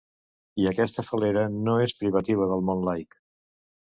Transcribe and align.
I 0.61 0.63
aquesta 0.69 1.03
fal·lera 1.09 1.43
no 1.67 1.75
és 1.85 1.95
privativa 2.01 2.47
del 2.53 2.65
món 2.71 2.81
laic. 2.89 3.17